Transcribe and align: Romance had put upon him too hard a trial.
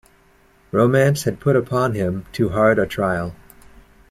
Romance 0.71 1.25
had 1.25 1.39
put 1.39 1.55
upon 1.55 1.93
him 1.93 2.25
too 2.31 2.49
hard 2.49 2.79
a 2.79 2.87
trial. 2.87 3.35